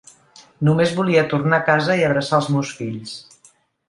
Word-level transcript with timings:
Només 0.69 0.93
volia 0.99 1.25
tornar 1.33 1.59
a 1.61 1.63
casa 1.67 1.97
i 1.99 2.05
abraçar 2.07 2.39
els 2.39 2.49
meus 2.57 2.73
fills. 2.81 3.13